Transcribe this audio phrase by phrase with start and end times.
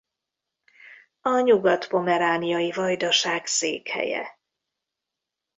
[1.21, 4.39] A Nyugat-pomerániai vajdaság székhelye.